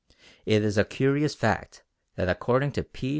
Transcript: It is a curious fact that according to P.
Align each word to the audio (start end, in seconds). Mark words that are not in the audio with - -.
It 0.47 0.63
is 0.63 0.79
a 0.79 0.83
curious 0.83 1.35
fact 1.35 1.83
that 2.15 2.27
according 2.27 2.71
to 2.71 2.83
P. 2.83 3.09